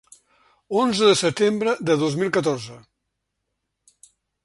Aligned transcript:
Onze 0.83 1.03
de 1.09 1.17
setembre 1.19 1.75
de 1.91 1.99
dos 2.05 2.17
mil 2.23 2.35
catorze. 2.39 2.81